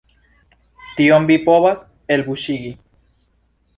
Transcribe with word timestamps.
Tion 1.01 1.29
vi 1.31 1.37
povas 1.49 1.85
elbuŝigi! 2.17 2.73